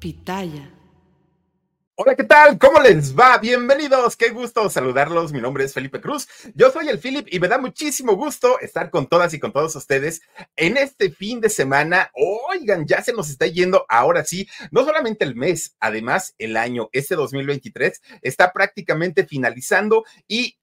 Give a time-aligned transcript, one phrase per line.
[0.00, 0.70] Pitaya.
[1.94, 2.58] Hola, ¿qué tal?
[2.58, 3.36] ¿Cómo les va?
[3.36, 4.16] Bienvenidos.
[4.16, 5.30] Qué gusto saludarlos.
[5.34, 6.26] Mi nombre es Felipe Cruz.
[6.54, 9.76] Yo soy el Philip y me da muchísimo gusto estar con todas y con todos
[9.76, 10.22] ustedes
[10.56, 12.10] en este fin de semana.
[12.14, 16.88] Oigan, ya se nos está yendo ahora sí, no solamente el mes, además el año,
[16.92, 20.56] este 2023 está prácticamente finalizando y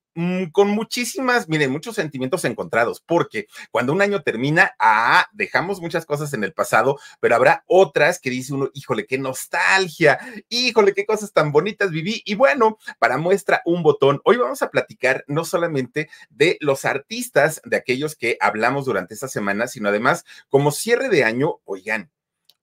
[0.52, 6.34] con muchísimas, miren, muchos sentimientos encontrados, porque cuando un año termina, ah, dejamos muchas cosas
[6.34, 11.34] en el pasado, pero habrá otras que dice uno, híjole, qué nostalgia, híjole, qué cosas
[11.34, 12.22] tan bonitas viví.
[12.26, 17.62] Y bueno, para muestra un botón, hoy vamos a platicar no solamente de los artistas,
[17.64, 22.10] de aquellos que hablamos durante esta semana, sino además como cierre de año, oigan,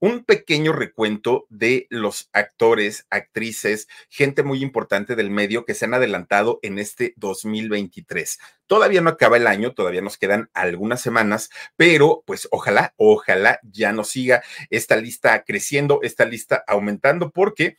[0.00, 5.94] un pequeño recuento de los actores, actrices, gente muy importante del medio que se han
[5.94, 8.38] adelantado en este 2023.
[8.66, 13.92] Todavía no acaba el año, todavía nos quedan algunas semanas, pero pues ojalá, ojalá ya
[13.92, 17.76] nos siga esta lista creciendo, esta lista aumentando, porque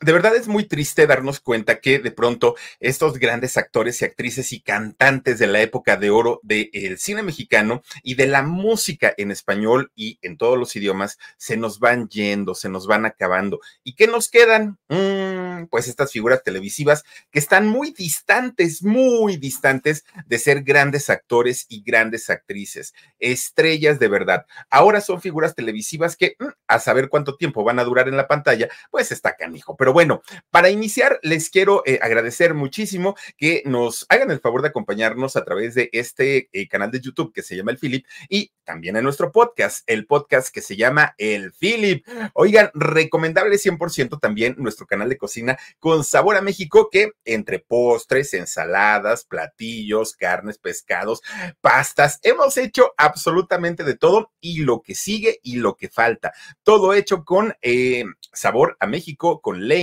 [0.00, 4.52] de verdad es muy triste darnos cuenta que de pronto estos grandes actores y actrices
[4.52, 9.30] y cantantes de la época de oro del cine mexicano y de la música en
[9.30, 13.60] español y en todos los idiomas se nos van yendo, se nos van acabando.
[13.82, 14.78] ¿Y qué nos quedan?
[14.88, 21.66] Mm, pues estas figuras televisivas que están muy distantes, muy distantes de ser grandes actores
[21.68, 24.46] y grandes actrices, estrellas de verdad.
[24.70, 28.28] Ahora son figuras televisivas que mm, a saber cuánto tiempo van a durar en la
[28.28, 29.76] pantalla, pues está canijo.
[29.76, 34.68] Pero bueno, para iniciar, les quiero eh, agradecer muchísimo que nos hagan el favor de
[34.68, 38.52] acompañarnos a través de este eh, canal de YouTube que se llama El Philip y
[38.64, 42.06] también en nuestro podcast, el podcast que se llama El Philip.
[42.34, 48.34] Oigan, recomendable 100% también nuestro canal de cocina con sabor a México que entre postres,
[48.34, 51.22] ensaladas, platillos, carnes, pescados,
[51.60, 56.32] pastas, hemos hecho absolutamente de todo y lo que sigue y lo que falta.
[56.62, 59.78] Todo hecho con eh, sabor a México, con leche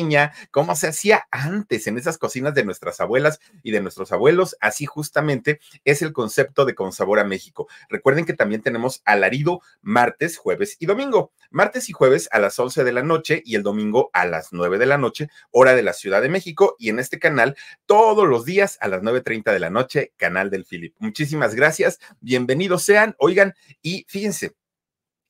[0.51, 4.58] como se hacía antes en esas cocinas de nuestras abuelas y de nuestros abuelos.
[4.59, 7.67] Así justamente es el concepto de Con Sabor a México.
[7.89, 11.31] Recuerden que también tenemos alarido martes, jueves y domingo.
[11.49, 14.77] Martes y jueves a las 11 de la noche y el domingo a las 9
[14.77, 16.75] de la noche, hora de la Ciudad de México.
[16.77, 17.55] Y en este canal,
[17.86, 20.93] todos los días a las 9.30 de la noche, canal del Philip.
[20.99, 21.99] Muchísimas gracias.
[22.20, 23.15] Bienvenidos sean.
[23.17, 24.55] Oigan, y fíjense,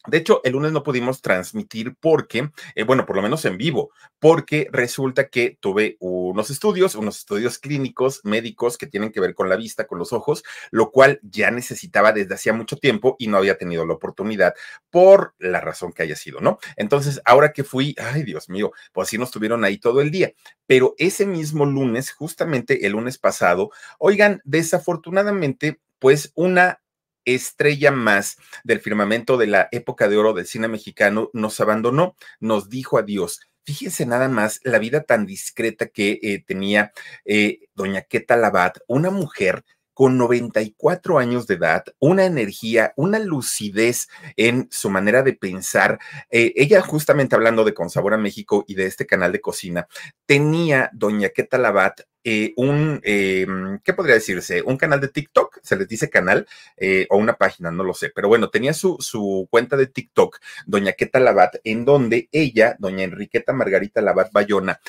[0.07, 3.91] de hecho, el lunes no pudimos transmitir porque, eh, bueno, por lo menos en vivo,
[4.19, 9.49] porque resulta que tuve unos estudios, unos estudios clínicos, médicos que tienen que ver con
[9.49, 13.37] la vista, con los ojos, lo cual ya necesitaba desde hacía mucho tiempo y no
[13.37, 14.53] había tenido la oportunidad
[14.89, 16.59] por la razón que haya sido, ¿no?
[16.75, 20.33] Entonces, ahora que fui, ay Dios mío, pues así nos tuvieron ahí todo el día.
[20.67, 26.81] Pero ese mismo lunes, justamente el lunes pasado, oigan, desafortunadamente, pues una
[27.25, 32.69] estrella más del firmamento de la época de oro del cine mexicano, nos abandonó, nos
[32.69, 33.41] dijo adiós.
[33.65, 36.93] Fíjense nada más la vida tan discreta que eh, tenía
[37.25, 39.63] eh, doña Queta Labat, una mujer
[39.95, 45.99] con 94 años de edad, una energía, una lucidez en su manera de pensar.
[46.29, 49.87] Eh, ella, justamente hablando de Con Sabor a México y de este canal de cocina,
[50.25, 53.45] tenía, doña Queta Labat, eh, un, eh,
[53.83, 54.63] ¿qué podría decirse?
[54.63, 58.09] Un canal de TikTok, se les dice canal, eh, o una página, no lo sé,
[58.09, 63.03] pero bueno, tenía su, su cuenta de TikTok, doña Queta Labat, en donde ella, doña
[63.03, 64.81] Enriqueta Margarita Labat Bayona,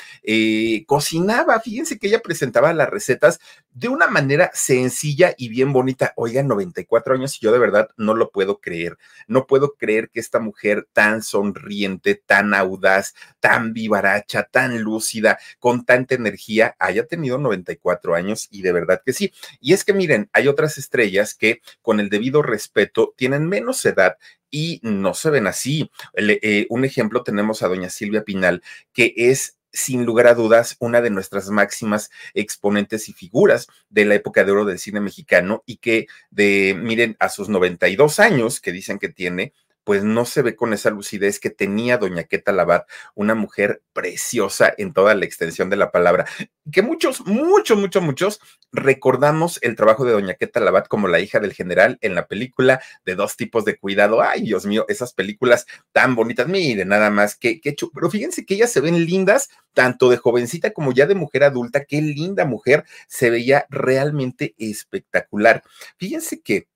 [0.87, 3.39] cocinaba, fíjense que ella presentaba las recetas
[3.71, 6.13] de una manera sencilla y bien bonita.
[6.15, 8.97] Oigan, 94 años y yo de verdad no lo puedo creer,
[9.27, 15.85] no puedo creer que esta mujer tan sonriente, tan audaz, tan vivaracha, tan lúcida, con
[15.85, 19.33] tanta energía, haya tenido 94 años y de verdad que sí.
[19.59, 24.17] Y es que miren, hay otras estrellas que con el debido respeto tienen menos edad
[24.49, 25.91] y no se ven así.
[26.15, 31.01] Eh, un ejemplo tenemos a doña Silvia Pinal, que es sin lugar a dudas, una
[31.01, 35.77] de nuestras máximas exponentes y figuras de la época de oro del cine mexicano y
[35.77, 39.53] que de, miren, a sus 92 años que dicen que tiene,
[39.87, 44.73] pues no se ve con esa lucidez que tenía doña Queta Labat, una mujer preciosa
[44.77, 46.25] en toda la extensión de la palabra,
[46.73, 48.41] que muchos, muchos, muchos, muchos
[48.73, 52.81] recordamos el trabajo de doña Queta Labat como la hija del general en la película
[53.05, 54.21] de dos tipos de cuidado.
[54.21, 58.55] Ay, Dios mío, esas películas tan bonitas, mire, nada más, que, que pero fíjense que
[58.55, 62.83] ellas se ven lindas, tanto de jovencita como ya de mujer adulta, qué linda mujer,
[63.07, 65.63] se veía realmente espectacular.
[65.97, 66.67] Fíjense que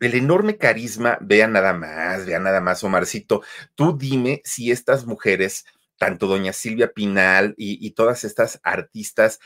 [0.00, 3.42] el enorme carisma, vean nada más, vean nada más, Omarcito,
[3.74, 5.64] tú dime si estas mujeres,
[5.98, 9.40] tanto doña Silvia Pinal y, todas estas artistas,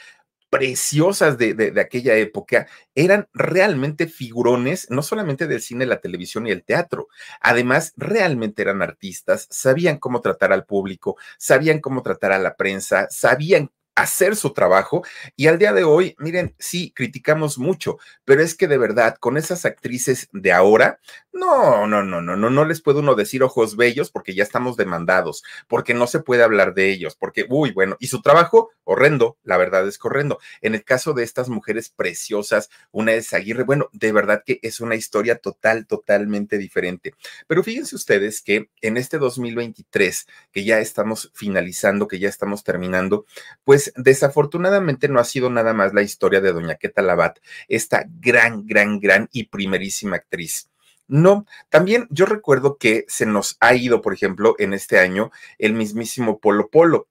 [0.51, 2.67] preciosas de, de, aquella época
[2.97, 7.07] eran realmente figurones, no solamente del cine, la televisión y el teatro.
[7.41, 13.07] Además, realmente eran artistas, sabían cómo tratar al público, sabían cómo tratar a la prensa,
[13.11, 15.05] sabían hacer su trabajo.
[15.37, 19.37] Y al día de hoy, miren, sí, criticamos mucho, pero es que de verdad, con
[19.37, 21.01] esas actrices de ahora,
[21.33, 24.77] no, no, no, no, no, no les puede uno decir ojos bellos porque ya estamos
[24.77, 29.37] demandados, porque no se puede hablar de ellos, porque, uy, bueno, y su trabajo, horrendo,
[29.45, 30.39] la verdad es horrendo.
[30.61, 34.81] En el caso de estas mujeres preciosas, una es Aguirre, bueno, de verdad que es
[34.81, 37.15] una historia total, totalmente diferente.
[37.47, 43.25] Pero fíjense ustedes que en este 2023, que ya estamos finalizando, que ya estamos terminando,
[43.65, 47.39] pues desafortunadamente no ha sido nada más la historia de doña Queta Labat,
[47.69, 50.71] esta gran, gran, gran y primerísima actriz.
[51.09, 55.75] No, también yo recuerdo que se nos ha ido, por ejemplo, en este año el
[55.75, 57.09] mismísimo Polo Polo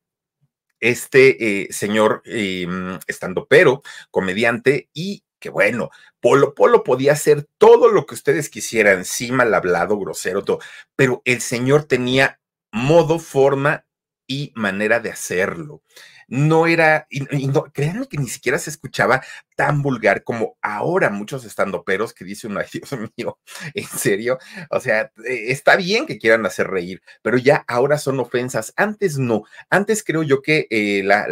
[0.79, 2.67] este eh, señor eh,
[3.07, 5.89] estando pero, comediante y que bueno,
[6.19, 10.59] Polo Polo podía hacer todo lo que ustedes quisieran, sí, mal hablado, grosero, todo,
[10.95, 12.39] pero el señor tenía
[12.71, 13.85] modo, forma
[14.27, 15.81] y manera de hacerlo
[16.29, 19.21] no era, y, no, créanme que ni siquiera se escuchaba
[19.55, 23.39] tan vulgar como ahora muchos estandoperos que dicen, ay Dios mío,
[23.73, 24.37] en serio,
[24.69, 29.17] o sea, eh, está bien que quieran hacer reír, pero ya ahora son ofensas, antes
[29.17, 31.25] no, antes creo yo que eh, la,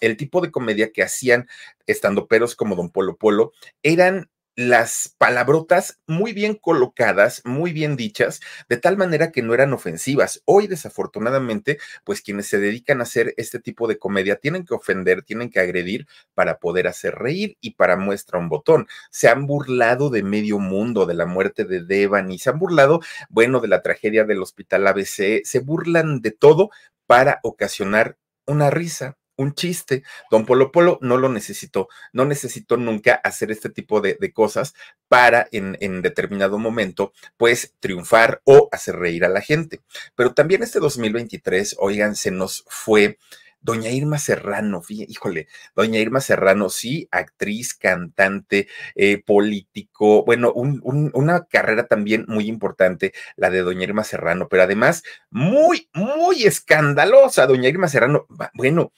[0.00, 1.48] el tipo de comedia que hacían
[1.86, 3.52] estandoperos como Don Polo Polo
[3.82, 9.72] eran las palabrotas muy bien colocadas, muy bien dichas, de tal manera que no eran
[9.72, 10.42] ofensivas.
[10.44, 15.22] Hoy, desafortunadamente, pues quienes se dedican a hacer este tipo de comedia tienen que ofender,
[15.22, 18.86] tienen que agredir para poder hacer reír y para muestra un botón.
[19.10, 23.60] Se han burlado de medio mundo, de la muerte de Devani, se han burlado, bueno,
[23.60, 26.70] de la tragedia del hospital ABC, se burlan de todo
[27.06, 28.16] para ocasionar
[28.46, 30.02] una risa, un chiste.
[30.30, 34.74] Don Polo Polo no lo necesitó, no necesitó nunca hacer este tipo de, cosas
[35.08, 39.80] para en, en, determinado momento, pues triunfar o hacer reír a la gente.
[40.14, 43.18] Pero también este 2023, oigan, se nos fue.
[43.62, 51.86] Doña Irma Serrano, híjole, Doña Irma Serrano, sí, actriz, cantante, eh, político, bueno, una carrera
[51.86, 57.88] también muy importante, la de Doña Irma Serrano, pero además muy, muy escandalosa, Doña Irma
[57.88, 58.26] Serrano.
[58.54, 58.92] Bueno,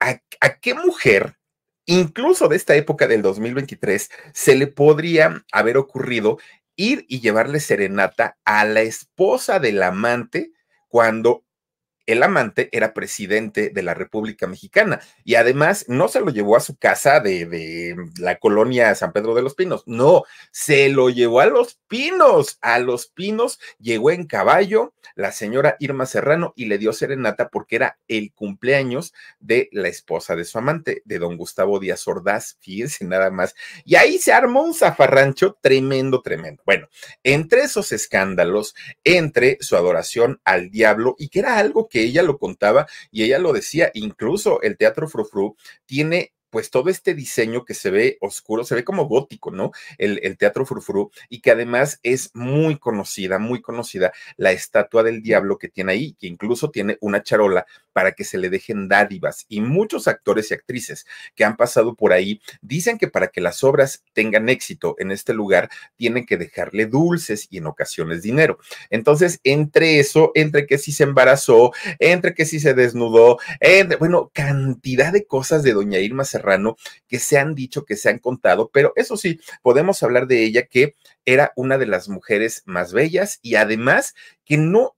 [0.00, 0.20] ¿a,
[0.60, 1.38] qué mujer,
[1.86, 6.38] incluso de esta época del 2023, se le podría haber ocurrido
[6.76, 10.52] ir y llevarle serenata a la esposa del amante
[10.88, 11.44] cuando
[12.08, 16.60] el amante era presidente de la República Mexicana y además no se lo llevó a
[16.60, 21.40] su casa de, de, la colonia San Pedro de los Pinos, no, se lo llevó
[21.40, 26.78] a los Pinos, a los Pinos, llegó en caballo la señora Irma Serrano y le
[26.78, 31.78] dio serenata porque era el cumpleaños de la esposa de su amante, de don Gustavo
[31.78, 33.54] Díaz Ordaz, fíjense nada más.
[33.84, 36.62] Y ahí se armó un zafarrancho tremendo, tremendo.
[36.64, 36.88] Bueno,
[37.24, 42.38] entre esos escándalos, entre su adoración al diablo y que era algo que ella lo
[42.38, 45.56] contaba y ella lo decía, incluso el Teatro Frufru
[45.86, 49.70] tiene pues todo este diseño que se ve oscuro, se ve como gótico, ¿no?
[49.98, 55.58] El, Teatro Frufru, y que además es muy conocida, muy conocida, la estatua del diablo
[55.58, 57.66] que tiene ahí, que incluso tiene una charola
[57.98, 59.44] para que se le dejen dádivas.
[59.48, 61.04] Y muchos actores y actrices
[61.34, 65.34] que han pasado por ahí dicen que para que las obras tengan éxito en este
[65.34, 68.60] lugar, tienen que dejarle dulces y en ocasiones dinero.
[68.90, 74.30] Entonces, entre eso, entre que si se embarazó, entre que si se desnudó, entre, bueno,
[74.32, 76.76] cantidad de cosas de doña Irma Serrano
[77.08, 80.66] que se han dicho, que se han contado, pero eso sí, podemos hablar de ella
[80.66, 84.14] que era una de las mujeres más bellas y además
[84.44, 84.94] que no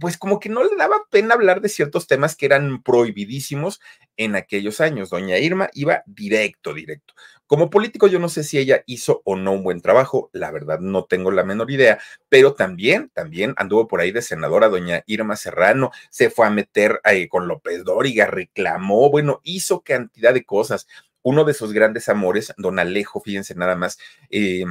[0.00, 3.80] pues como que no le daba pena hablar de ciertos temas que eran prohibidísimos
[4.16, 5.10] en aquellos años.
[5.10, 7.14] Doña Irma iba directo, directo.
[7.46, 10.80] Como político yo no sé si ella hizo o no un buen trabajo, la verdad
[10.80, 15.36] no tengo la menor idea, pero también, también anduvo por ahí de senadora doña Irma
[15.36, 20.88] Serrano, se fue a meter eh, con López Dóriga, reclamó, bueno, hizo cantidad de cosas.
[21.22, 23.98] Uno de sus grandes amores, don Alejo, fíjense nada más,
[24.30, 24.64] eh,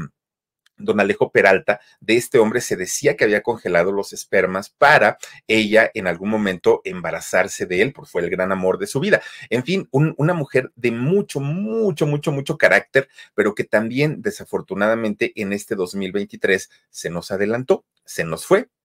[0.77, 5.17] don Alejo Peralta, de este hombre se decía que había congelado los espermas para
[5.47, 9.21] ella en algún momento embarazarse de él, porque fue el gran amor de su vida.
[9.49, 15.53] En fin, una mujer de mucho, mucho, mucho, mucho carácter, pero que también desafortunadamente en
[15.53, 18.69] este 2023 se nos adelantó, se nos fue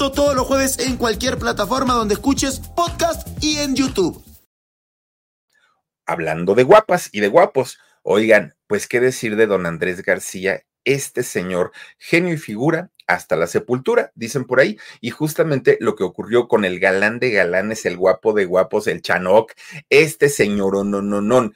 [0.00, 4.24] Todos los jueves en cualquier plataforma donde escuches podcast y en YouTube.
[6.06, 11.22] Hablando de guapas y de guapos, oigan, pues qué decir de don Andrés García, este
[11.22, 16.48] señor, genio y figura hasta la sepultura, dicen por ahí, y justamente lo que ocurrió
[16.48, 19.52] con el galán de galanes, el guapo de guapos, el Chanoc,
[19.90, 21.52] este señor, no, no, no,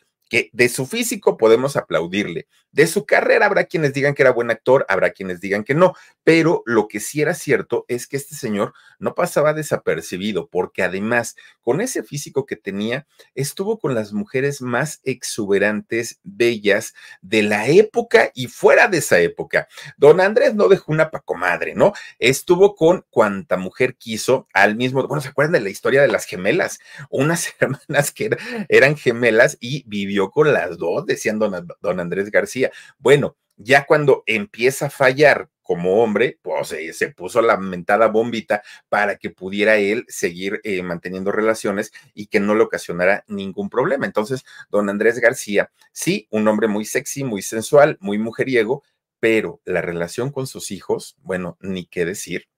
[0.53, 4.85] de su físico podemos aplaudirle, de su carrera habrá quienes digan que era buen actor,
[4.89, 8.73] habrá quienes digan que no, pero lo que sí era cierto es que este señor
[8.99, 15.01] no pasaba desapercibido, porque además, con ese físico que tenía, estuvo con las mujeres más
[15.05, 19.69] exuberantes, bellas de la época y fuera de esa época.
[19.97, 21.93] Don Andrés no dejó una pacomadre, ¿no?
[22.19, 26.25] Estuvo con cuanta mujer quiso al mismo, bueno, ¿se acuerdan de la historia de las
[26.25, 26.81] gemelas?
[27.09, 28.31] Unas hermanas que
[28.69, 34.23] eran gemelas y vivió con las dos, decían don, don Andrés García bueno, ya cuando
[34.27, 39.77] empieza a fallar como hombre, pues eh, se puso la mentada bombita para que pudiera
[39.77, 44.05] él seguir eh, manteniendo relaciones y que no le ocasionara ningún problema.
[44.05, 48.83] Entonces, don Andrés García, sí, un hombre muy sexy, muy sensual, muy mujeriego,
[49.21, 52.49] pero la relación con sus hijos, bueno, ni qué decir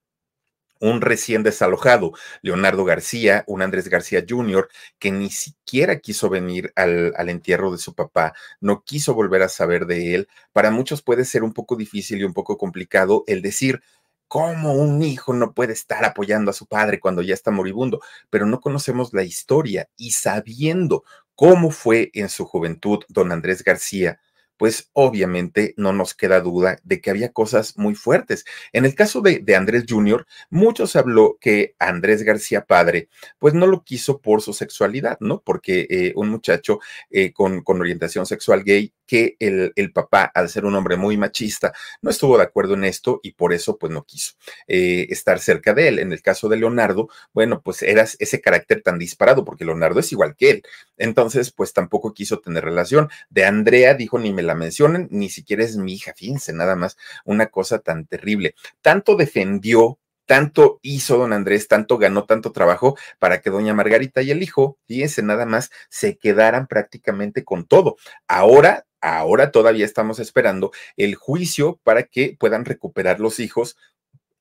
[0.80, 4.68] un recién desalojado, Leonardo García, un Andrés García Jr.,
[4.98, 9.48] que ni siquiera quiso venir al, al, entierro de su papá, no quiso volver a
[9.48, 10.28] saber de él.
[10.52, 13.82] Para muchos puede ser un poco difícil y un poco complicado el decir,
[14.28, 18.00] ¿cómo un hijo no puede estar apoyando a su padre cuando ya está moribundo?
[18.30, 21.04] Pero no conocemos la historia y sabiendo
[21.34, 24.20] cómo fue en su juventud don Andrés García,
[24.56, 28.44] pues obviamente no nos queda duda de que había cosas muy fuertes.
[28.72, 33.08] En el caso de, Andrés Jr., muchos habló que Andrés García padre,
[33.38, 35.42] pues no lo quiso por su sexualidad, ¿no?
[35.42, 40.48] Porque eh, un muchacho eh, con, con, orientación sexual gay, que el, el, papá, al
[40.48, 41.72] ser un hombre muy machista,
[42.02, 44.32] no estuvo de acuerdo en esto y por eso pues no quiso
[44.66, 45.98] eh, estar cerca de él.
[45.98, 50.10] En el caso de Leonardo, bueno, pues era ese carácter tan disparado, porque Leonardo es
[50.12, 50.62] igual que él.
[50.96, 53.08] Entonces, pues tampoco quiso tener relación.
[53.30, 56.96] De Andrea dijo ni me la mencionen, ni siquiera es mi hija, fíjense, nada más,
[57.24, 58.54] una cosa tan terrible.
[58.80, 64.32] Tanto defendió tanto hizo don Andrés, tanto ganó, tanto trabajo para que doña Margarita y
[64.32, 67.96] el hijo, fíjense, nada más, se quedaran prácticamente con todo.
[68.26, 73.76] Ahora, ahora todavía estamos esperando el juicio para que puedan recuperar los hijos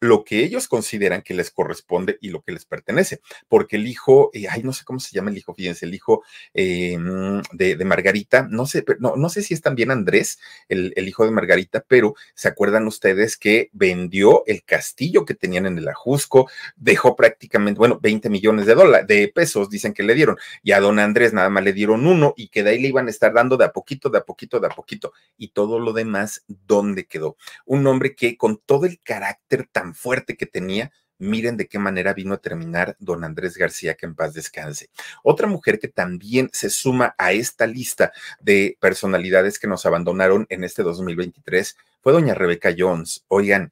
[0.05, 4.31] lo que ellos consideran que les corresponde y lo que les pertenece, porque el hijo,
[4.33, 7.85] eh, ay, no sé cómo se llama el hijo, fíjense, el hijo eh, mm, de,
[7.85, 11.83] Margarita, no sé, no, no sé si es también Andrés, el, el, hijo de Margarita,
[11.87, 17.77] pero se acuerdan ustedes que vendió el castillo que tenían en el Ajusco, dejó prácticamente,
[17.77, 21.33] bueno, 20 millones de dólares, de pesos, dicen que le dieron, y a don Andrés
[21.33, 23.65] nada más le dieron uno y que de ahí le iban a estar dando de
[23.65, 27.37] a poquito, de a poquito, de a poquito, y todo lo demás, ¿dónde quedó?
[27.65, 32.13] Un hombre que con todo el carácter tan fuerte que tenía, miren de qué manera
[32.13, 34.89] vino a terminar don Andrés García, que en paz descanse.
[35.23, 40.63] Otra mujer que también se suma a esta lista de personalidades que nos abandonaron en
[40.63, 43.23] este 2023 fue doña Rebeca Jones.
[43.27, 43.71] Oigan,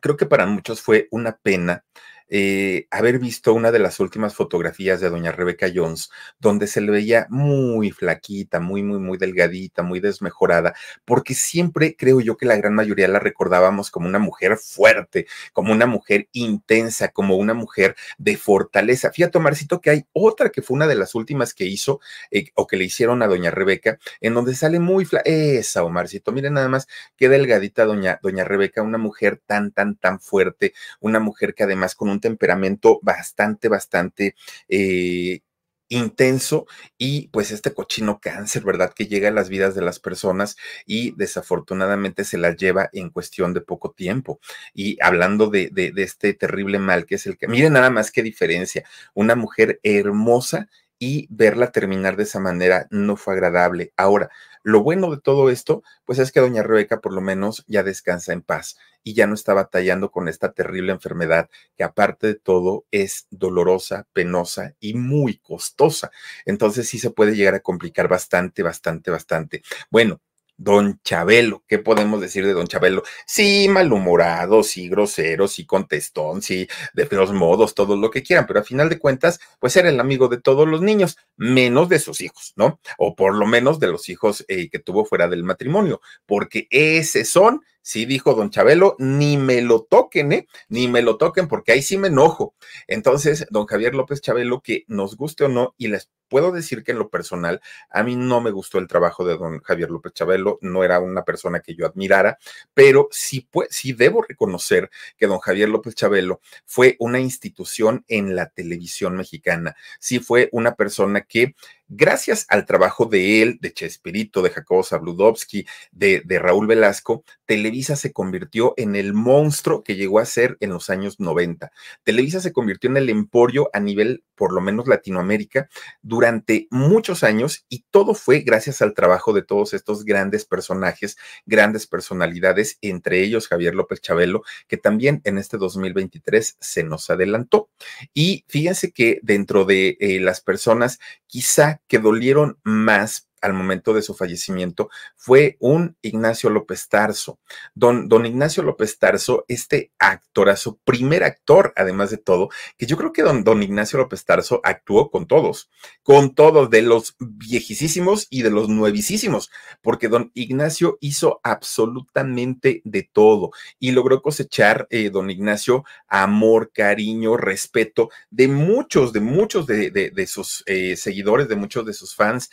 [0.00, 1.84] creo que para muchos fue una pena
[2.28, 6.90] eh, haber visto una de las últimas fotografías de doña Rebeca Jones, donde se le
[6.90, 12.56] veía muy flaquita, muy, muy, muy delgadita, muy desmejorada, porque siempre creo yo que la
[12.56, 17.96] gran mayoría la recordábamos como una mujer fuerte, como una mujer intensa, como una mujer
[18.18, 19.12] de fortaleza.
[19.12, 22.66] Fíjate, Omarcito, que hay otra que fue una de las últimas que hizo eh, o
[22.66, 25.28] que le hicieron a doña Rebeca, en donde sale muy flaca.
[25.28, 30.20] Esa, Omarcito, miren nada más qué delgadita doña, doña Rebeca, una mujer tan, tan, tan
[30.20, 34.34] fuerte, una mujer que además con un temperamento bastante, bastante
[34.68, 35.40] eh,
[35.88, 36.66] intenso
[36.98, 38.92] y pues este cochino cáncer, ¿verdad?
[38.94, 43.54] Que llega a las vidas de las personas y desafortunadamente se las lleva en cuestión
[43.54, 44.40] de poco tiempo.
[44.74, 48.10] Y hablando de, de, de este terrible mal que es el que, miren nada más
[48.10, 50.68] qué diferencia, una mujer hermosa
[50.98, 53.92] y verla terminar de esa manera no fue agradable.
[53.96, 54.30] Ahora,
[54.62, 58.32] lo bueno de todo esto, pues es que doña Rebeca por lo menos ya descansa
[58.32, 62.84] en paz y ya no está batallando con esta terrible enfermedad que aparte de todo
[62.90, 66.10] es dolorosa, penosa y muy costosa.
[66.44, 69.62] Entonces sí se puede llegar a complicar bastante, bastante, bastante.
[69.90, 70.20] Bueno,
[70.56, 73.02] Don Chabelo, ¿qué podemos decir de Don Chabelo?
[73.26, 78.60] Sí, malhumorado, sí, grosero, sí, contestón, sí, de feos modos, todo lo que quieran, pero
[78.60, 82.20] a final de cuentas, pues era el amigo de todos los niños, menos de sus
[82.20, 82.80] hijos, ¿no?
[82.98, 87.24] O por lo menos de los hijos eh, que tuvo fuera del matrimonio, porque ese
[87.24, 90.48] son sí dijo don Chabelo, ni me lo toquen, ¿eh?
[90.68, 92.56] Ni me lo toquen porque ahí sí me enojo.
[92.88, 96.90] Entonces, don Javier López Chabelo, que nos guste o no, y les puedo decir que
[96.90, 100.58] en lo personal, a mí no me gustó el trabajo de don Javier López Chabelo,
[100.62, 102.38] no era una persona que yo admirara,
[102.74, 108.48] pero sí, sí debo reconocer que don Javier López Chabelo fue una institución en la
[108.48, 111.54] televisión mexicana, sí fue una persona que
[111.88, 118.12] gracias al trabajo de él, de Chespirito, de Jacobo Zabludovsky, de, Raúl Velasco, Televisa se
[118.12, 121.70] convirtió en el monstruo que llegó a ser en los años 90.
[122.02, 125.68] Televisa se convirtió en el emporio a nivel, por lo menos Latinoamérica,
[126.02, 131.16] durante muchos años y todo fue gracias al trabajo de todos estos grandes personajes,
[131.46, 137.70] grandes personalidades, entre ellos Javier López Chabelo, que también en este 2023 se nos adelantó.
[138.12, 144.02] Y fíjense que dentro de eh, las personas quizá que dolieron más al momento de
[144.02, 147.38] su fallecimiento fue un Ignacio López Tarso.
[147.74, 153.12] Don, don Ignacio López Tarso, este actorazo, primer actor, además de todo, que yo creo
[153.12, 155.70] que don, don Ignacio López Tarso actuó con todos,
[156.02, 159.50] con todos, de los viejísimos y de los nuevísimos,
[159.82, 167.36] porque don Ignacio hizo absolutamente de todo y logró cosechar, eh, don Ignacio, amor, cariño,
[167.36, 172.50] respeto de muchos, de muchos de, de, sus eh, seguidores, de muchos de sus fans,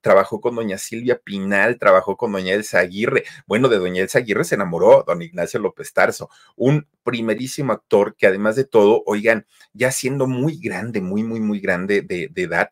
[0.00, 3.24] trabajó con doña Silvia Pinal, trabajó con doña Elsa Aguirre.
[3.46, 8.26] Bueno, de doña Elsa Aguirre se enamoró don Ignacio López Tarso, un primerísimo actor que
[8.26, 12.70] además de todo, oigan, ya siendo muy grande, muy, muy, muy grande de, de edad,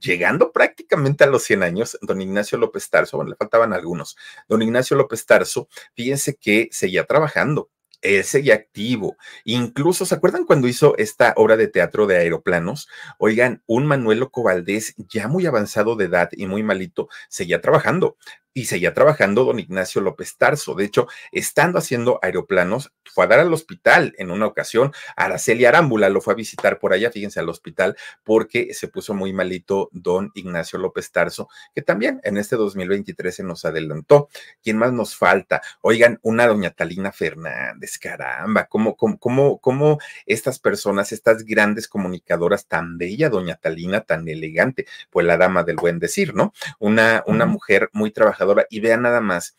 [0.00, 4.16] llegando prácticamente a los 100 años, don Ignacio López Tarso, bueno, le faltaban algunos,
[4.48, 7.70] don Ignacio López Tarso, fíjense que seguía trabajando
[8.02, 9.16] él seguía activo.
[9.44, 12.88] Incluso, ¿se acuerdan cuando hizo esta obra de teatro de aeroplanos?
[13.18, 18.16] Oigan, un Manuel Loco Valdés, ya muy avanzado de edad y muy malito, seguía trabajando
[18.54, 20.74] y seguía trabajando don Ignacio López Tarso.
[20.74, 24.92] De hecho, estando haciendo aeroplanos, fue a dar al hospital en una ocasión.
[25.16, 29.32] Araceli Arámbula lo fue a visitar por allá, fíjense, al hospital, porque se puso muy
[29.32, 34.28] malito don Ignacio López Tarso, que también en este 2023 se nos adelantó.
[34.62, 35.62] ¿Quién más nos falta?
[35.80, 42.66] Oigan, una doña Talina Fernández, caramba, ¿cómo, cómo, cómo, cómo estas personas, estas grandes comunicadoras,
[42.66, 46.52] tan bella doña Talina, tan elegante, pues la dama del buen decir, ¿no?
[46.78, 49.56] Una, una mujer muy trabajadora y vean nada más.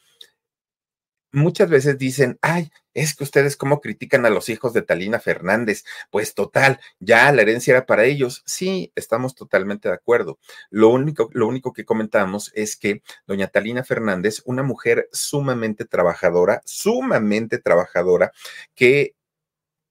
[1.32, 5.84] Muchas veces dicen, ay, es que ustedes cómo critican a los hijos de Talina Fernández.
[6.12, 8.43] Pues total, ya la herencia era para ellos.
[8.46, 10.38] Sí, estamos totalmente de acuerdo.
[10.69, 16.62] Lo único, lo único que comentamos es que doña Talina Fernández, una mujer sumamente trabajadora,
[16.65, 18.32] sumamente trabajadora,
[18.76, 19.15] que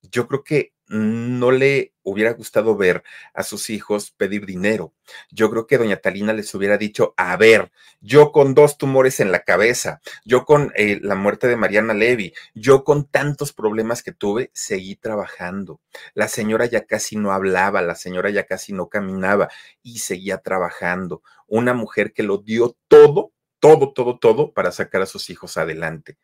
[0.03, 3.03] yo creo que no le hubiera gustado ver
[3.33, 4.93] a sus hijos pedir dinero.
[5.31, 9.33] Yo creo que doña Talina les hubiera dicho, a ver, yo con dos tumores en
[9.33, 14.13] la cabeza, yo con eh, la muerte de Mariana Levy, yo con tantos problemas que
[14.13, 15.81] tuve, seguí trabajando.
[16.13, 19.49] La señora ya casi no hablaba, la señora ya casi no caminaba
[19.83, 21.23] y seguía trabajando.
[21.47, 26.19] Una mujer que lo dio todo, todo, todo, todo para sacar a sus hijos adelante.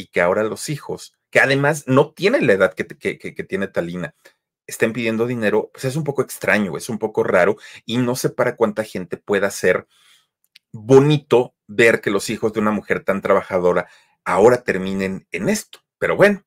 [0.00, 2.84] Y que ahora los hijos que además no tienen la edad que,
[3.44, 4.14] tiene Talina,
[4.66, 8.30] estén pidiendo dinero, pues es un poco extraño, es un poco raro y no sé
[8.30, 9.86] para cuánta gente pueda ser
[10.72, 13.88] bonito ver que los hijos de una mujer tan trabajadora
[14.24, 15.80] ahora terminen en esto.
[16.00, 16.42] Pero bueno,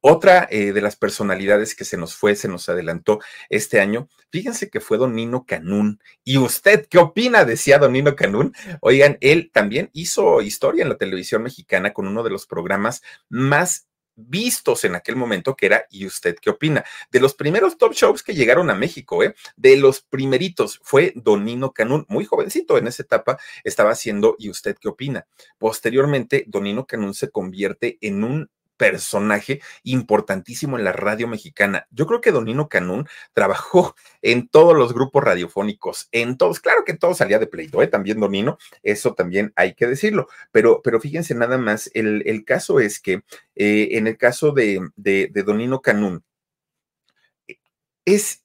[0.00, 4.68] otra eh, de las personalidades que se nos fue, se nos adelantó este año, fíjense
[4.68, 6.00] que fue don Nino Canún.
[6.24, 7.44] ¿Y usted qué opina?
[7.44, 8.52] Decía don Nino Canún.
[8.80, 13.86] Oigan, él también hizo historia en la televisión mexicana con uno de los programas más
[14.16, 16.84] vistos en aquel momento, que era ¿Y usted qué opina?
[17.12, 19.36] De los primeros top shows que llegaron a México, ¿eh?
[19.56, 24.76] De los primeritos fue Donino Canún, muy jovencito en esa etapa, estaba haciendo ¿Y usted
[24.80, 25.28] qué opina?
[25.58, 31.86] Posteriormente, Donino Canún se convierte en un personaje importantísimo en la radio mexicana.
[31.90, 36.94] Yo creo que Donino Canún trabajó en todos los grupos radiofónicos, en todos, claro que
[36.94, 37.86] todo salía de pleito, ¿eh?
[37.86, 42.80] también Donino, eso también hay que decirlo, pero, pero fíjense nada más, el, el caso
[42.80, 43.22] es que
[43.54, 46.22] eh, en el caso de, de, Donino Canún,
[48.04, 48.44] es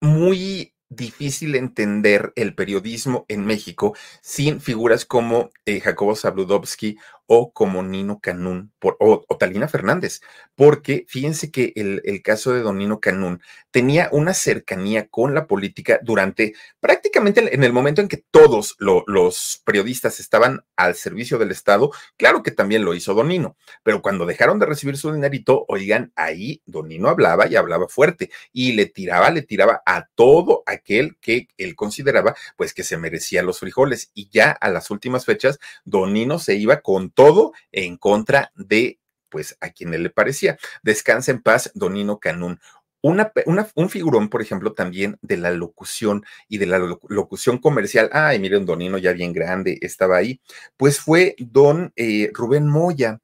[0.00, 6.96] muy difícil entender el periodismo en México sin figuras como eh, Jacobo Zabludovsky
[7.30, 10.22] o como Nino Canún por, o, Talina Fernández,
[10.56, 16.00] porque fíjense que el, caso de don Nino Canún tenía una cercanía con la política
[16.02, 21.92] durante prácticamente en el momento en que todos los periodistas estaban al servicio del Estado,
[22.16, 26.12] claro que también lo hizo don Nino, pero cuando dejaron de recibir su dinerito, oigan,
[26.16, 31.18] ahí don Nino hablaba y hablaba fuerte y le tiraba, le tiraba a todo aquel
[31.20, 35.58] que él consideraba pues que se merecía los frijoles y ya a las últimas fechas,
[35.84, 40.56] don Nino se iba con todo en contra de pues a quien le parecía.
[40.84, 42.60] Descansa en paz, Donino Canún.
[43.02, 48.08] Un figurón, por ejemplo, también de la locución y de la locución comercial.
[48.12, 50.40] Ay, miren, Donino ya bien grande estaba ahí.
[50.76, 53.18] Pues fue don eh, Rubén Moya.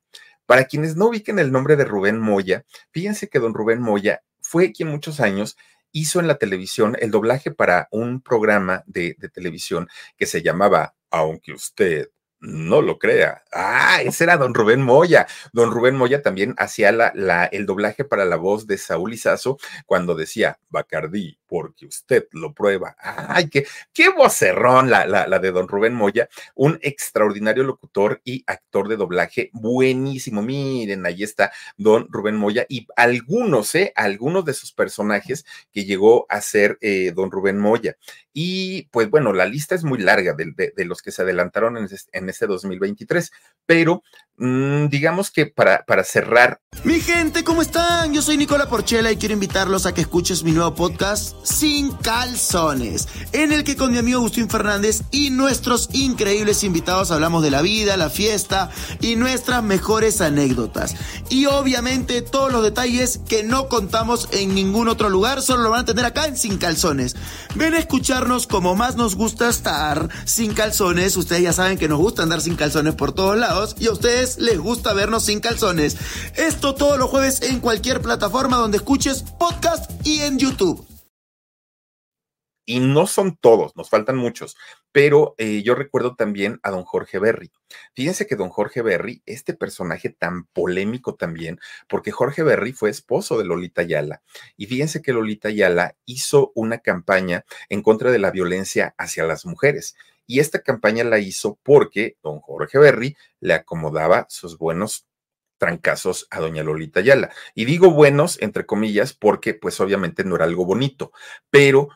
[0.45, 4.73] Para quienes no ubiquen el nombre de Rubén Moya, fíjense que don Rubén Moya fue
[4.73, 5.57] quien muchos años
[5.93, 10.97] hizo en la televisión el doblaje para un programa de, de televisión que se llamaba
[11.11, 12.09] Aunque usted
[12.45, 13.43] no lo crea.
[13.53, 15.27] Ah, ese era don Rubén Moya.
[15.53, 20.15] Don Rubén Moya también hacía la, el doblaje para la voz de Saúl Izazo cuando
[20.15, 22.97] decía Bacardí, porque usted lo prueba.
[22.99, 28.89] Ay, qué, qué vocerrón la, la, de don Rubén Moya, un extraordinario locutor y actor
[28.89, 30.43] de doblaje buenísimo.
[30.43, 33.93] Miren, ahí está don Rubén Moya y algunos, ¿eh?
[33.97, 37.97] Algunos de sus personajes que llegó a ser eh, don Rubén Moya.
[38.33, 42.34] Y pues bueno, la lista es muy larga de los que se adelantaron en, en
[42.35, 43.31] este 2023,
[43.65, 44.03] pero
[44.37, 46.61] mmm, digamos que para, para cerrar.
[46.83, 48.13] Mi gente, ¿cómo están?
[48.13, 53.09] Yo soy Nicola Porchela y quiero invitarlos a que escuches mi nuevo podcast Sin Calzones,
[53.33, 57.63] en el que con mi amigo Agustín Fernández y nuestros increíbles invitados hablamos de la
[57.63, 58.71] vida, la fiesta
[59.01, 60.97] y nuestras mejores anécdotas.
[61.31, 65.81] Y obviamente todos los detalles que no contamos en ningún otro lugar, solo lo van
[65.81, 67.17] a tener acá en Sin Calzones.
[67.55, 71.17] Ven a escucharnos como más nos gusta estar sin calzones.
[71.17, 74.39] Ustedes ya saben que nos gusta andar sin calzones por todos lados y a ustedes
[74.39, 75.97] les gusta vernos sin calzones.
[76.37, 80.87] Esto todos los jueves en cualquier plataforma donde escuches podcast y en YouTube
[82.67, 84.57] y no son todos, nos faltan muchos,
[84.93, 87.51] pero eh, yo recuerdo también a don Jorge Berry.
[87.95, 93.39] Fíjense que don Jorge Berry, este personaje tan polémico también, porque Jorge Berry fue esposo
[93.39, 94.23] de Lolita Ayala,
[94.57, 99.45] y fíjense que Lolita Ayala hizo una campaña en contra de la violencia hacia las
[99.45, 99.95] mujeres.
[100.27, 105.07] Y esta campaña la hizo porque don Jorge Berry le acomodaba sus buenos
[105.59, 107.31] trancazos a doña Lolita Ayala.
[107.55, 111.13] Y digo buenos, entre comillas, porque pues obviamente no era algo bonito,
[111.51, 111.89] pero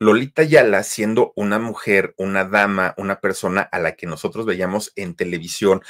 [0.00, 5.16] Lolita Yala, siendo una mujer, una dama, una persona a la que nosotros veíamos en
[5.16, 5.82] televisión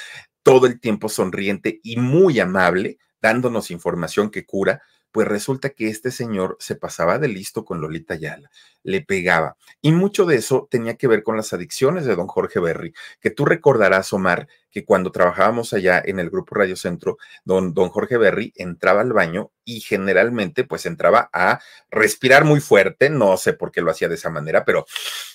[0.43, 4.81] todo el tiempo sonriente y muy amable, dándonos información que cura,
[5.13, 8.51] pues resulta que este señor se pasaba de listo con Lolita Yala,
[8.83, 9.57] le pegaba.
[9.81, 13.31] Y mucho de eso tenía que ver con las adicciones de don Jorge Berry, que
[13.31, 18.17] tú recordarás, Omar, que cuando trabajábamos allá en el Grupo Radio Centro, don, don Jorge
[18.17, 21.61] Berry entraba al baño y generalmente pues entraba a
[21.91, 24.87] respirar muy fuerte, no sé por qué lo hacía de esa manera, pero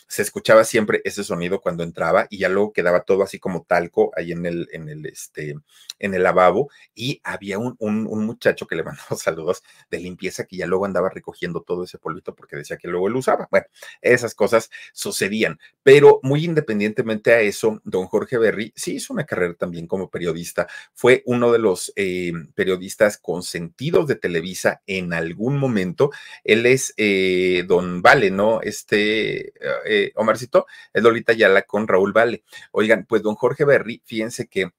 [0.08, 4.12] se escuchaba siempre ese sonido cuando entraba y ya luego quedaba todo así como talco
[4.16, 5.56] ahí en el, en el, este,
[5.98, 10.46] en el lavabo y había un, un, un muchacho que le mandó saludos de limpieza
[10.46, 13.33] que ya luego andaba recogiendo todo ese polvito porque decía que luego lo usaba.
[13.52, 13.68] Bueno,
[14.02, 19.54] esas cosas sucedían, pero muy independientemente a eso, don Jorge Berry sí hizo una carrera
[19.56, 26.12] también como periodista, fue uno de los eh, periodistas consentidos de Televisa en algún momento,
[26.44, 28.62] él es eh, don Vale, ¿no?
[28.62, 29.54] Este...
[29.86, 32.44] Eh, Omarcito, es Lolita Yala con Raúl Vale.
[32.72, 34.72] Oigan, pues don Jorge Berry, fíjense que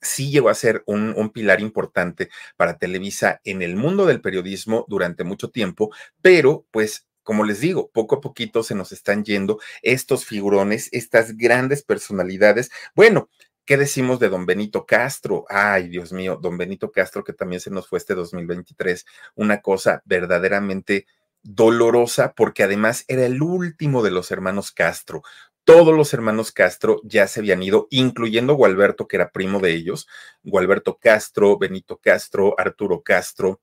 [0.00, 4.84] sí llegó a ser un, un, pilar importante para Televisa en el mundo del periodismo
[4.88, 5.90] durante mucho tiempo,
[6.22, 11.36] pero pues como les digo, poco a poquito se nos están yendo estos figurones, estas
[11.36, 12.70] grandes personalidades.
[12.94, 13.28] Bueno,
[13.66, 15.44] ¿Qué decimos de don Benito Castro?
[15.50, 20.00] Ay, Dios mío, don Benito Castro, que también se nos fue este 2023, una cosa
[20.06, 21.06] verdaderamente
[21.42, 25.20] dolorosa porque además era el último de los hermanos Castro.
[25.64, 30.08] Todos los hermanos Castro ya se habían ido, incluyendo Gualberto, que era primo de ellos,
[30.42, 33.60] Gualberto Castro, Benito Castro, Arturo Castro,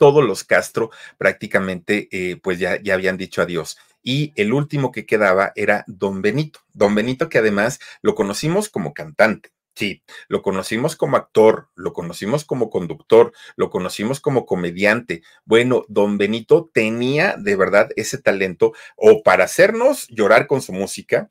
[0.00, 3.76] todos los Castro prácticamente eh, pues ya, ya habían dicho adiós.
[4.02, 8.94] Y el último que quedaba era don Benito, don Benito que además lo conocimos como
[8.94, 15.22] cantante Sí, lo conocimos como actor, lo conocimos como conductor, lo conocimos como comediante.
[15.44, 21.30] Bueno, don Benito tenía de verdad ese talento o para hacernos llorar con su música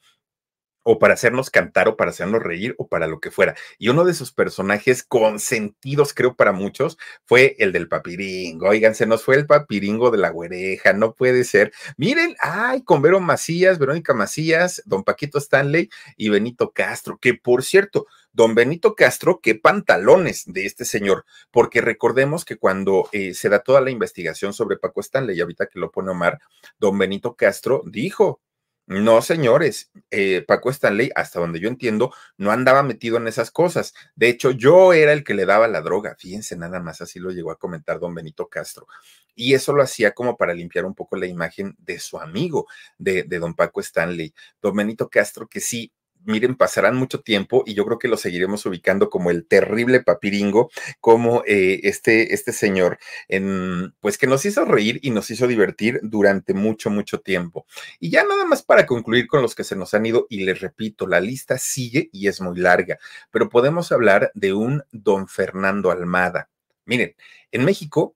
[0.91, 3.56] o para hacernos cantar o para hacernos reír o para lo que fuera.
[3.78, 8.69] Y uno de sus personajes consentidos, creo, para muchos, fue el del papiringo.
[8.69, 11.71] Oigan, se nos fue el papiringo de la güereja, no puede ser.
[11.95, 17.63] Miren, ay, con Vero Macías, Verónica Macías, don Paquito Stanley y Benito Castro, que por
[17.63, 23.49] cierto, don Benito Castro, qué pantalones de este señor, porque recordemos que cuando eh, se
[23.49, 26.39] da toda la investigación sobre Paco Stanley, y ahorita que lo pone Omar,
[26.80, 28.41] don Benito Castro dijo,
[28.89, 33.93] no, señores, eh, Paco Stanley, hasta donde yo entiendo, no andaba metido en esas cosas.
[34.15, 36.15] De hecho, yo era el que le daba la droga.
[36.17, 38.88] Fíjense, nada más así lo llegó a comentar don Benito Castro.
[39.36, 42.65] Y eso lo hacía como para limpiar un poco la imagen de su amigo,
[42.97, 44.34] de, de don Paco Stanley.
[44.60, 45.93] Don Benito Castro, que sí,
[46.25, 50.69] miren, pasarán mucho tiempo y yo creo que lo seguiremos ubicando como el terrible papiringo,
[50.99, 55.99] como eh, este, este señor, en, pues que nos hizo reír y nos hizo divertir
[56.03, 57.65] durante mucho, mucho tiempo.
[57.99, 60.62] Y ya nada más para concluir con los que se nos han ido, y les
[60.62, 62.99] repito, la lista sigue y es muy larga,
[63.32, 66.49] pero podemos hablar de un don Fernando Almada.
[66.86, 67.15] Miren,
[67.51, 68.15] en México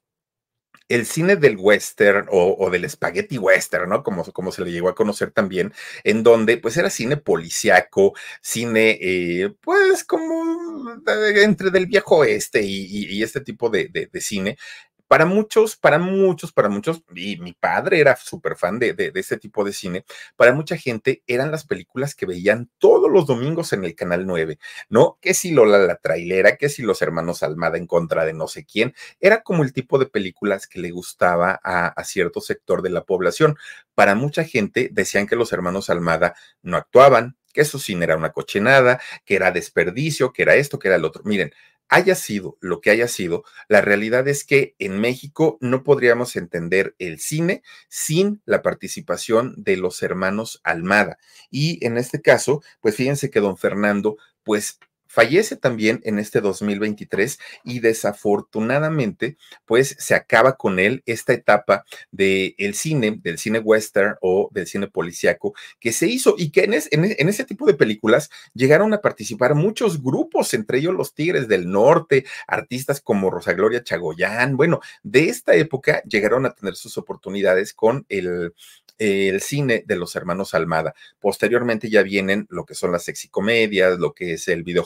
[0.93, 4.03] el cine del western o, del spaghetti western, ¿no?
[4.03, 8.97] Como, como, se le llegó a conocer también, en donde pues era cine policiaco, cine
[9.01, 11.01] eh, pues como
[11.35, 14.57] entre del viejo oeste y, este tipo de, de cine,
[15.13, 19.37] para muchos, para muchos, para muchos, y mi padre era súper fan de, de, este
[19.37, 23.85] tipo de cine, para mucha gente eran las películas que veían todos los domingos en
[23.85, 24.57] el Canal 9,
[24.89, 25.19] ¿no?
[25.21, 28.65] Que si Lola la trailera, que si los hermanos Almada en contra de no sé
[28.65, 33.03] quién, era como el tipo de películas que le gustaba a, cierto sector de la
[33.03, 33.55] población.
[33.93, 38.31] Para mucha gente decían que los hermanos Almada no actuaban, que su cine era una
[38.31, 41.21] cochinada, que era desperdicio, que era esto, que era el otro.
[41.23, 41.53] Miren,
[41.89, 46.95] haya sido lo que haya sido, la realidad es que en México no podríamos entender
[46.99, 51.17] el cine sin la participación de los hermanos Almada.
[51.51, 54.79] Y en este caso, pues fíjense que don Fernando, pues
[55.13, 62.55] Fallece también en este 2023 y desafortunadamente, pues se acaba con él esta etapa del
[62.57, 66.73] el cine, del cine western o del cine policíaco que se hizo y que en,
[66.91, 71.69] en, ese tipo de películas llegaron a participar muchos grupos, entre ellos los Tigres del
[71.69, 74.57] Norte, artistas como Rosa Gloria Chagoyán.
[74.57, 78.55] Bueno, de esta época llegaron a tener sus oportunidades con el
[78.97, 80.93] el cine de los hermanos Almada.
[81.19, 84.83] Posteriormente ya vienen lo que son las sexicomedias, lo que es el video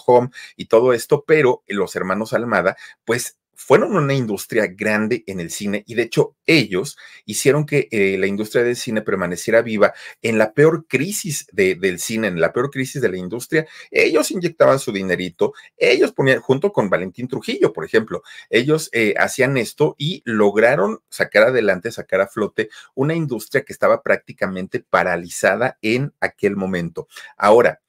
[0.56, 5.84] y todo esto, pero los hermanos Almada, pues fueron una industria grande en el cine
[5.88, 10.54] y de hecho ellos hicieron que eh, la industria del cine permaneciera viva en la
[10.54, 13.66] peor crisis del cine, en la peor crisis de la industria.
[13.90, 19.58] Ellos inyectaban su dinerito, ellos ponían, junto con Valentín Trujillo, por ejemplo, ellos eh, hacían
[19.58, 26.14] esto y lograron sacar adelante, sacar a flote una industria que estaba prácticamente paralizada en
[26.20, 27.08] aquel momento.
[27.38, 27.82] Ahora,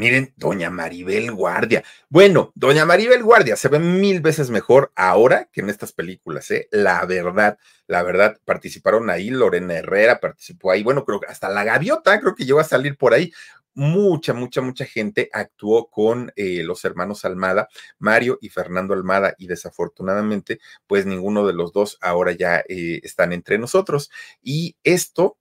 [0.00, 1.84] Miren, doña Maribel Guardia.
[2.08, 6.68] Bueno, doña Maribel Guardia se ve mil veces mejor ahora que en estas películas, ¿eh?
[6.70, 11.64] La verdad, la verdad, participaron ahí, Lorena Herrera participó ahí, bueno, creo que hasta la
[11.64, 13.30] gaviota, creo que llegó a salir por ahí.
[13.74, 19.48] Mucha, mucha, mucha gente actuó con eh, los hermanos Almada, Mario y Fernando Almada, y
[19.48, 24.10] desafortunadamente, pues ninguno de los dos ahora ya eh, están entre nosotros.
[24.42, 25.36] Y esto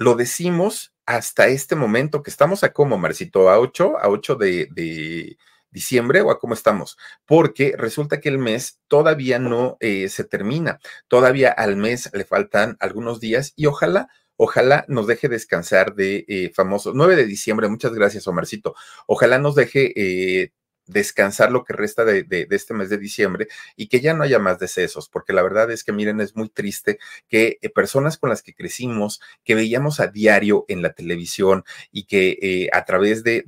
[0.00, 5.36] lo decimos hasta este momento que estamos a cómo, Marcito, a 8, a 8 de,
[5.70, 10.80] diciembre o a cómo estamos, porque resulta que el mes todavía no eh, se termina,
[11.06, 16.50] todavía al mes le faltan algunos días y ojalá ojalá nos deje descansar de eh,
[16.54, 17.68] famoso 9 de diciembre.
[17.68, 18.74] Muchas gracias, Omarcito.
[19.06, 20.52] Ojalá nos deje eh,
[20.90, 24.58] descansar lo que resta de, este mes de diciembre y que ya no haya más
[24.58, 26.98] decesos, porque la verdad es que miren, es muy triste
[27.28, 32.04] que eh, personas con las que crecimos, que veíamos a diario en la televisión y
[32.04, 33.44] que eh, a través de,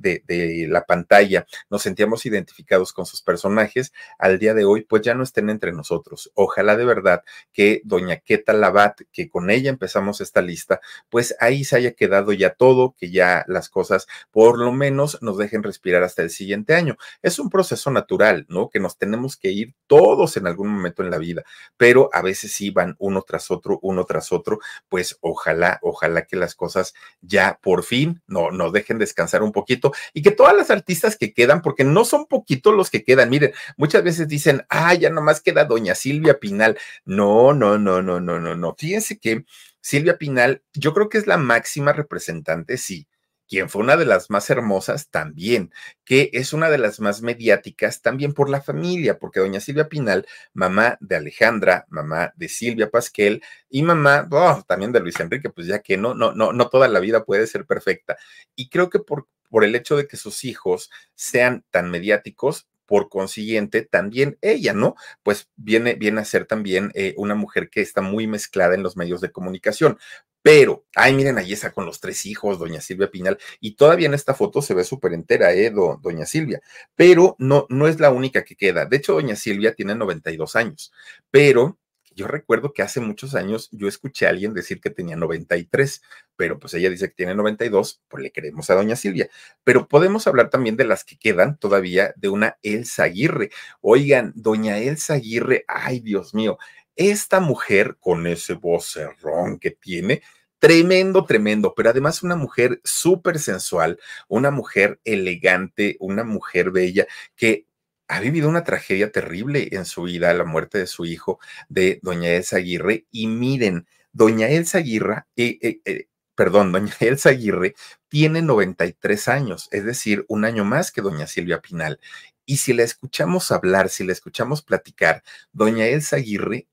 [0.69, 5.23] la pantalla nos sentíamos identificados con sus personajes, al día de hoy pues ya no
[5.23, 6.31] estén entre nosotros.
[6.33, 10.79] Ojalá de verdad que doña Queta Labat, que con ella empezamos esta lista,
[11.09, 15.37] pues ahí se haya quedado ya todo, que ya las cosas por lo menos nos
[15.37, 16.97] dejen respirar hasta el siguiente año
[17.39, 18.69] un proceso natural, ¿no?
[18.69, 21.43] Que nos tenemos que ir todos en algún momento en la vida,
[21.77, 26.35] pero a veces sí van uno tras otro, uno tras otro, pues ojalá, ojalá que
[26.35, 30.69] las cosas ya por fin no nos dejen descansar un poquito y que todas las
[30.69, 34.93] artistas que quedan, porque no son poquitos los que quedan, miren, muchas veces dicen, ah,
[34.93, 36.77] ya nomás queda doña Silvia Pinal.
[37.05, 38.75] No, no, no, no, no, no, no.
[38.77, 39.45] Fíjense que
[39.81, 43.07] Silvia Pinal, yo creo que es la máxima representante, sí,
[43.47, 45.71] quien fue una de las más hermosas también,
[46.05, 50.25] que es una de las más mediáticas también por la familia, porque doña Silvia Pinal,
[50.53, 55.67] mamá de Alejandra, mamá de Silvia Pasquel y mamá oh, también de Luis Enrique, pues
[55.67, 58.17] ya que no, no, no, no toda la vida puede ser perfecta.
[58.55, 63.09] Y creo que por, por el hecho de que sus hijos sean tan mediáticos, por
[63.09, 64.95] consiguiente, también ella, ¿no?
[65.23, 68.97] Pues viene, viene a ser también eh, una mujer que está muy mezclada en los
[68.97, 69.97] medios de comunicación.
[70.43, 74.13] Pero, ay, miren, ahí está con los tres hijos, doña Silvia Pinal, y todavía en
[74.13, 76.61] esta foto se ve súper entera, ¿eh, doña Silvia?
[76.95, 78.85] Pero no, no es la única que queda.
[78.85, 80.91] De hecho, doña Silvia tiene 92 años,
[81.31, 81.79] pero
[82.15, 86.01] yo recuerdo que hace muchos años yo escuché a alguien decir que tenía 93,
[86.35, 89.29] pero pues ella dice que tiene 92, pues le queremos a doña Silvia.
[89.63, 93.49] Pero podemos hablar también de las que quedan todavía de una Elsa Aguirre.
[93.81, 96.57] Oigan, doña Elsa Aguirre, ay Dios mío,
[96.95, 100.21] esta mujer con ese vocerrón que tiene,
[100.59, 107.67] tremendo, tremendo, pero además una mujer súper sensual, una mujer elegante, una mujer bella que
[108.07, 112.29] ha vivido una tragedia terrible en su vida, la muerte de su hijo, de doña
[112.29, 113.05] Elsa Aguirre.
[113.11, 117.75] Y miren, doña Elsa Aguirre, eh, eh, eh, perdón, doña Elsa Aguirre
[118.07, 121.99] tiene 93 años, es decir, un año más que doña Silvia Pinal.
[122.45, 126.67] Y si la escuchamos hablar, si la escuchamos platicar, doña Elsa Aguirre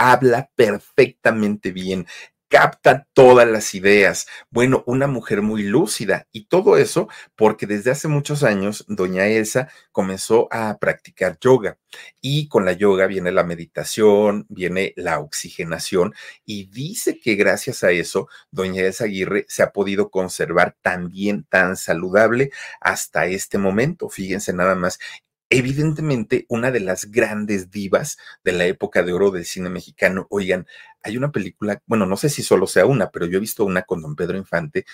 [0.00, 2.06] habla perfectamente bien
[2.50, 4.26] capta todas las ideas.
[4.50, 9.68] Bueno, una mujer muy lúcida y todo eso porque desde hace muchos años doña Elsa
[9.92, 11.78] comenzó a practicar yoga
[12.20, 16.12] y con la yoga viene la meditación, viene la oxigenación
[16.44, 21.44] y dice que gracias a eso doña Elsa Aguirre se ha podido conservar tan bien,
[21.48, 24.08] tan saludable hasta este momento.
[24.08, 24.98] Fíjense nada más
[25.50, 30.26] evidentemente una de las grandes divas de la época de oro del cine mexicano.
[30.30, 30.66] Oigan,
[31.02, 33.82] hay una película, bueno, no sé si solo sea una, pero yo he visto una
[33.82, 34.86] con don Pedro Infante.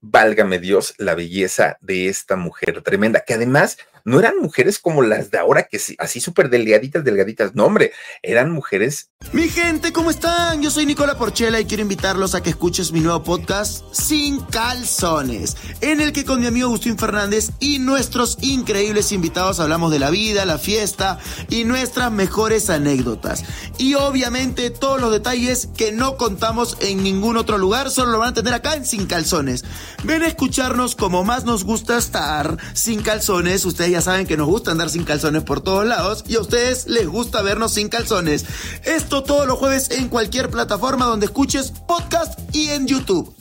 [0.00, 5.32] Válgame Dios, la belleza de esta mujer tremenda, que además no eran mujeres como las
[5.32, 7.56] de ahora, que así súper delgaditas, delgaditas.
[7.56, 7.92] No, hombre,
[8.22, 9.10] eran mujeres.
[9.32, 10.62] Mi gente, ¿cómo están?
[10.62, 15.56] Yo soy Nicola Porchela y quiero invitarlos a que escuches mi nuevo podcast Sin Calzones,
[15.80, 20.10] en el que con mi amigo Agustín Fernández y nuestros increíbles invitados hablamos de la
[20.10, 21.18] vida, la fiesta
[21.50, 23.42] y nuestras mejores anécdotas.
[23.76, 28.28] Y obviamente todos los detalles que no contamos en ningún otro lugar, solo lo van
[28.28, 29.64] a tener acá en Sin Calzones.
[30.04, 33.64] Ven a escucharnos como más nos gusta estar sin calzones.
[33.64, 36.86] Ustedes ya saben que nos gusta andar sin calzones por todos lados y a ustedes
[36.86, 38.44] les gusta vernos sin calzones.
[38.84, 43.34] Esto todos los jueves en cualquier plataforma donde escuches podcast y en YouTube.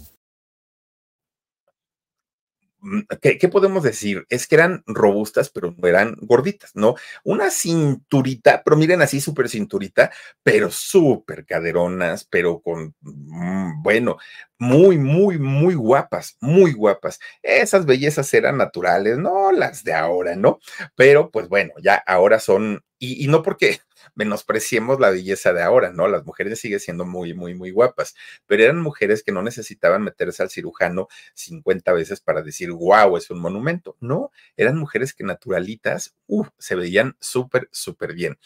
[2.85, 4.25] Mm, ¿Qué, podemos decir?
[4.29, 6.93] Es que eran robustas, pero no eran gorditas, ¿no?
[7.23, 10.11] Una cinturita, pero miren así, súper cinturita,
[10.43, 14.17] pero súper caderonas, pero con, mm, bueno,
[14.59, 17.19] muy, muy, muy guapas, muy guapas.
[17.41, 20.59] Esas bellezas eran naturales, no las de ahora, ¿no?
[20.95, 23.79] Pero pues bueno, ya ahora son, y, y no porque
[24.13, 26.07] menospreciemos la belleza de ahora, ¿no?
[26.07, 28.15] Las mujeres siguen siendo muy, muy, muy guapas,
[28.45, 33.29] pero eran mujeres que no necesitaban meterse al cirujano 50 veces para decir, wow, es
[33.29, 33.97] un monumento.
[33.99, 38.37] No, eran mujeres que naturalitas, uff, se veían súper, súper bien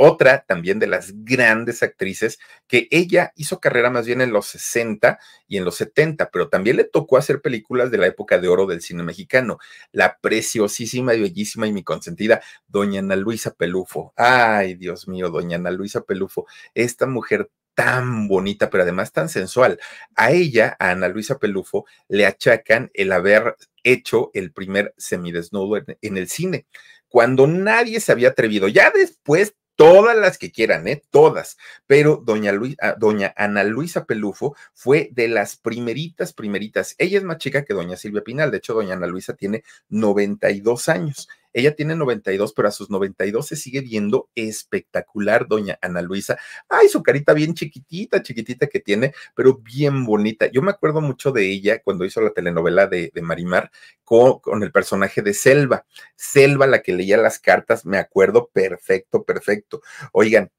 [0.00, 5.18] otra también de las grandes actrices, que ella hizo carrera más bien en los 60
[5.48, 8.66] y en los 70, pero también le tocó hacer películas de la época de oro
[8.66, 9.58] del cine mexicano.
[9.90, 14.12] La preciosísima y bellísima y mi consentida, doña Ana Luisa Pelufo.
[14.16, 19.80] Ay, Dios mío, doña Ana Luisa Pelufo, esta mujer tan bonita, pero además tan sensual.
[20.14, 25.98] A ella, a Ana Luisa Pelufo, le achacan el haber hecho el primer semidesnudo en,
[26.00, 26.66] en el cine
[27.08, 28.68] cuando nadie se había atrevido.
[28.68, 31.04] Ya después todas las que quieran, ¿eh?
[31.12, 31.56] Todas.
[31.86, 36.96] Pero doña, ah, doña Ana Luisa Pelufo fue de las primeritas, primeritas.
[36.98, 38.50] Ella es más chica que doña Silvia Pinal.
[38.50, 41.28] De hecho, doña Ana Luisa tiene 92 años.
[41.52, 46.38] Ella tiene 92, pero a sus 92 se sigue viendo espectacular, doña Ana Luisa.
[46.68, 50.46] Ay, su carita bien chiquitita, chiquitita que tiene, pero bien bonita.
[50.46, 53.70] Yo me acuerdo mucho de ella cuando hizo la telenovela de, Marimar
[54.04, 55.84] con, con, el personaje de Selva.
[56.16, 59.82] Selva, la que leía las cartas, me acuerdo perfecto, perfecto.
[60.12, 60.50] Oigan,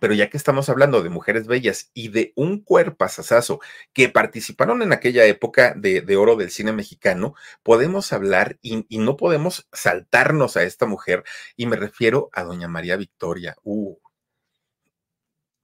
[0.00, 3.60] pero ya que estamos hablando de mujeres bellas y de un cuerpo asasazo
[3.92, 9.68] que participaron en aquella época de, oro del cine mexicano, podemos hablar y, no podemos
[9.72, 11.24] saltarnos a esta mujer,
[11.56, 13.56] y me refiero a doña María Victoria.
[13.64, 13.96] Uh.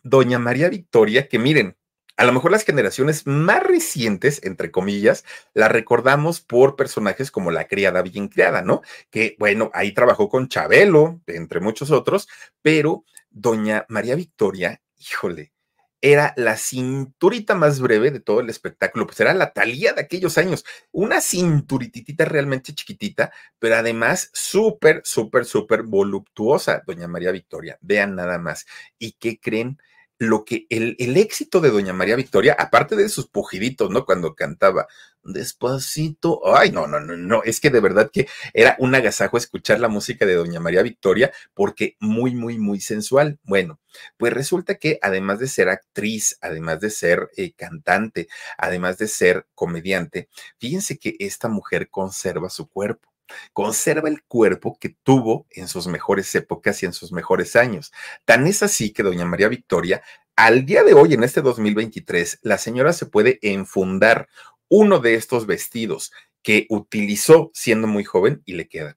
[0.03, 1.77] Doña María Victoria, que miren,
[2.19, 7.69] a lo mejor las generaciones más recientes, entre comillas, la recordamos por personajes como la
[7.69, 8.83] criada bien criada, ¿no?
[9.11, 12.29] Que, bueno, ahí trabajó con Chabelo, entre muchos otros,
[12.61, 13.05] pero
[13.41, 15.53] doña María Victoria, híjole,
[16.01, 20.39] era la cinturita más breve de todo el espectáculo, pues era la talía de aquellos
[20.39, 28.15] años, una cinturitita realmente chiquitita, pero además súper, súper, súper voluptuosa, doña María Victoria, vean
[28.15, 28.67] nada más.
[28.99, 29.79] ¿Y qué creen?
[30.19, 34.05] Lo que el, el, éxito de Doña María Victoria, aparte de sus pujiditos, ¿no?
[34.05, 34.89] Cuando cantaba
[35.23, 39.81] despacito, ay, no, no, no, no, es que de verdad que era un agasajo escuchar
[39.81, 43.39] la música de Doña María Victoria porque muy, muy, muy sensual.
[43.45, 43.81] Bueno,
[44.17, 49.47] pues resulta que además de ser actriz, además de ser eh, cantante, además de ser
[49.55, 50.29] comediante,
[50.59, 53.09] fíjense que esta mujer conserva su cuerpo
[53.53, 57.93] conserva el cuerpo que tuvo en sus mejores épocas y en sus mejores años.
[58.25, 60.03] Tan es así que doña María Victoria,
[60.37, 64.29] al día de hoy, en este 2023, la señora se puede enfundar
[64.69, 66.13] uno de estos vestidos
[66.43, 68.97] que utilizó siendo muy joven y le queda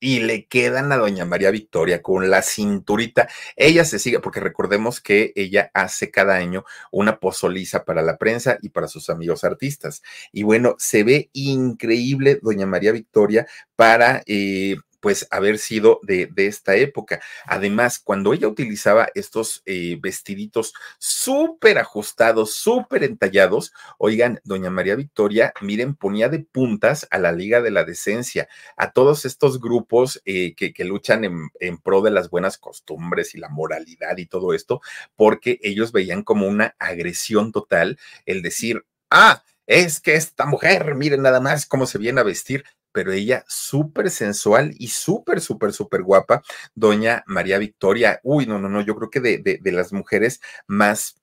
[0.00, 3.28] y le quedan a doña María Victoria con la cinturita.
[3.56, 8.58] Ella se sigue, porque recordemos que ella hace cada año una pozoliza para la prensa
[8.62, 10.02] y para sus amigos artistas.
[10.32, 13.46] Y bueno, se ve increíble doña María Victoria
[13.76, 14.76] para eh,
[15.08, 17.18] pues haber sido de, esta época.
[17.46, 25.54] Además, cuando ella utilizaba estos eh, vestiditos súper ajustados, súper entallados, oigan, doña María Victoria,
[25.62, 30.54] miren, ponía de puntas a la Liga de la Decencia, a todos estos grupos eh,
[30.54, 34.52] que, que, luchan en, en pro de las buenas costumbres y la moralidad y todo
[34.52, 34.82] esto,
[35.16, 41.20] porque ellos veían como una agresión total el decir, ah, es que esta mujer, miren
[41.22, 42.64] nada más cómo se viene a vestir
[42.98, 46.42] pero ella súper sensual y súper, súper, súper guapa,
[46.74, 48.18] doña María Victoria.
[48.24, 51.22] Uy, no, no, no, yo creo que de, de, de las mujeres más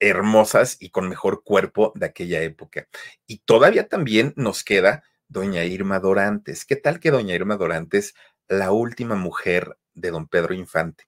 [0.00, 2.88] hermosas y con mejor cuerpo de aquella época.
[3.26, 6.64] Y todavía también nos queda doña Irma Dorantes.
[6.64, 8.14] ¿Qué tal que doña Irma Dorantes,
[8.48, 11.04] la última mujer de don Pedro Infante?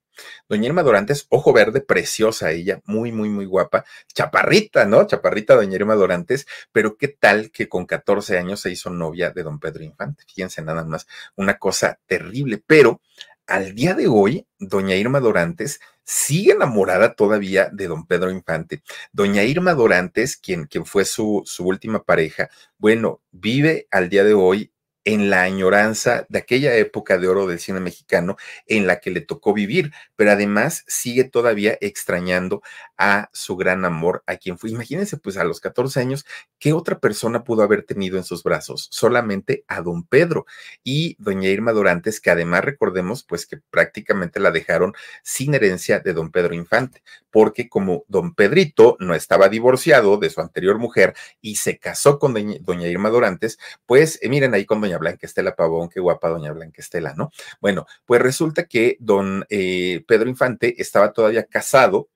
[0.49, 5.07] Doña Irma Dorantes, ojo verde, preciosa ella, muy, muy, muy guapa, chaparrita, ¿no?
[5.07, 9.43] Chaparrita Doña Irma Dorantes, pero qué tal que con 14 años se hizo novia de
[9.43, 10.25] don Pedro Infante.
[10.27, 11.07] Fíjense nada más,
[11.37, 13.01] una cosa terrible, pero
[13.47, 18.83] al día de hoy, doña Irma Dorantes sigue enamorada todavía de don Pedro Infante.
[19.13, 24.35] Doña Irma Dorantes, quien, quien fue su, su última pareja, bueno, vive al día de
[24.35, 24.73] hoy
[25.05, 28.37] en la añoranza de aquella época de oro del cine mexicano
[28.67, 32.63] en la que le tocó vivir, pero además sigue todavía extrañando
[32.97, 34.71] a su gran amor, a quien fue.
[34.71, 36.25] Imagínense, pues a los 14 años,
[36.59, 38.89] ¿qué otra persona pudo haber tenido en sus brazos?
[38.91, 40.47] Solamente a don Pedro
[40.83, 46.13] y doña Irma Dorantes, que además recordemos, pues que prácticamente la dejaron sin herencia de
[46.13, 51.57] don Pedro Infante, porque como don Pedrito no estaba divorciado de su anterior mujer y
[51.57, 55.89] se casó con doña, Irma Dorantes, pues eh, miren ahí con doña Blanca Estela Pavón,
[55.89, 57.31] qué guapa doña Blanca Estela, ¿no?
[57.61, 62.09] Bueno, pues resulta que don eh, Pedro Infante estaba todavía casado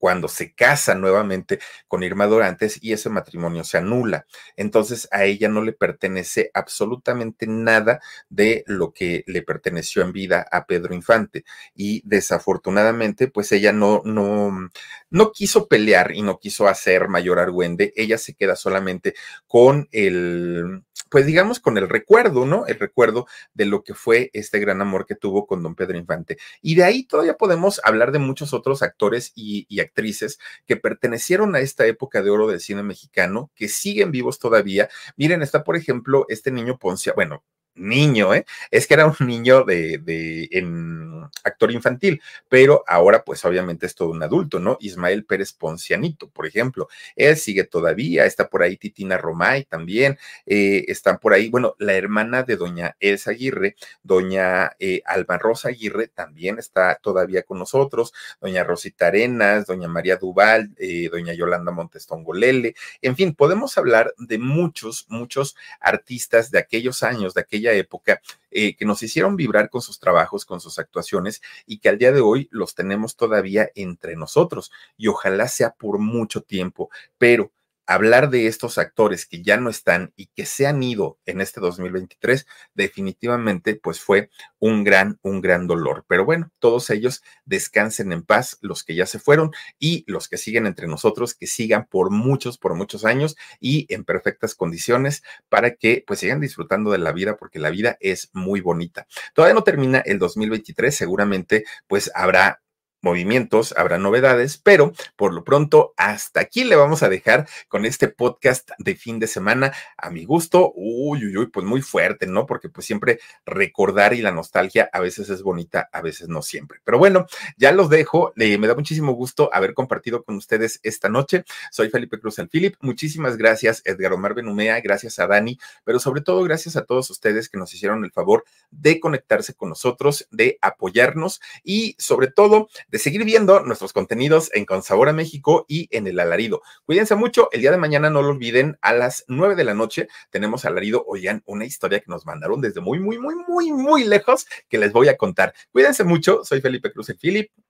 [0.00, 4.26] cuando se casa nuevamente con Irma Dorantes y ese matrimonio se anula.
[4.56, 10.46] Entonces a ella no le pertenece absolutamente nada de lo que le perteneció en vida
[10.50, 11.44] a Pedro Infante.
[11.74, 14.70] Y desafortunadamente, pues ella no, no,
[15.10, 17.92] no quiso pelear y no quiso hacer mayor argüende.
[17.94, 19.14] Ella se queda solamente
[19.46, 22.66] con el, pues digamos, con el recuerdo, ¿no?
[22.66, 26.38] El recuerdo de lo que fue este gran amor que tuvo con don Pedro Infante.
[26.62, 31.60] Y de ahí todavía podemos hablar de muchos otros actores y, actrices que pertenecieron a
[31.60, 34.88] esta época de oro del cine mexicano, que siguen vivos todavía.
[35.16, 38.44] Miren, está, por ejemplo, este niño Poncia, bueno, niño, ¿eh?
[38.70, 44.10] Es que era un niño de, en actor infantil, pero ahora pues obviamente es todo
[44.10, 44.76] un adulto, ¿no?
[44.80, 50.84] Ismael Pérez Poncianito, por ejemplo, él sigue todavía, está por ahí Titina Romay también, eh,
[50.88, 56.08] están por ahí, bueno, la hermana de doña Elsa Aguirre, doña eh, Alba Rosa Aguirre
[56.08, 62.74] también está todavía con nosotros, doña Rosita Arenas, doña María Duval, eh, doña Yolanda Montestongolele,
[63.02, 68.84] en fin, podemos hablar de muchos, muchos artistas de aquellos años, de época, eh, que
[68.84, 72.48] nos hicieron vibrar con sus trabajos, con sus actuaciones y que al día de hoy
[72.50, 77.52] los tenemos todavía entre nosotros y ojalá sea por mucho tiempo, pero
[77.90, 81.60] hablar de estos actores que ya no están y que se han ido en este
[81.60, 84.30] 2023, definitivamente pues fue
[84.60, 86.04] un gran, un gran dolor.
[86.06, 90.38] Pero bueno, todos ellos descansen en paz, los que ya se fueron y los que
[90.38, 95.74] siguen entre nosotros, que sigan por muchos, por muchos años y en perfectas condiciones para
[95.74, 99.08] que pues sigan disfrutando de la vida porque la vida es muy bonita.
[99.34, 102.62] Todavía no termina el 2023, seguramente pues habrá
[103.02, 108.08] movimientos, habrá novedades, pero por lo pronto hasta aquí le vamos a dejar con este
[108.08, 110.72] podcast de fin de semana a mi gusto.
[110.74, 112.46] Uy, uy, uy, pues muy fuerte, ¿no?
[112.46, 116.80] Porque pues siempre recordar y la nostalgia a veces es bonita, a veces no siempre.
[116.84, 117.26] Pero bueno,
[117.56, 118.32] ya los dejo.
[118.36, 121.44] me da muchísimo gusto haber compartido con ustedes esta noche.
[121.70, 122.76] Soy Felipe Cruz el Philip.
[122.80, 124.80] Muchísimas gracias, Edgar Omar Benumea.
[124.80, 128.44] Gracias a Dani, pero sobre todo gracias a todos ustedes que nos hicieron el favor
[128.70, 134.64] de conectarse con nosotros, de apoyarnos y sobre todo de seguir viendo nuestros contenidos en
[134.64, 136.62] Con Sabor a México y en El Alarido.
[136.84, 140.08] Cuídense mucho, el día de mañana no lo olviden, a las 9 de la noche
[140.30, 144.46] tenemos Alarido, oigan, una historia que nos mandaron desde muy, muy, muy, muy, muy lejos
[144.68, 145.54] que les voy a contar.
[145.72, 147.50] Cuídense mucho, soy Felipe Cruz el Philip,